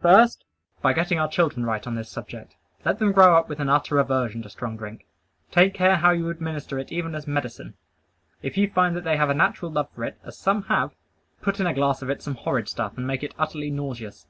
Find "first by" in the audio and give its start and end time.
0.00-0.92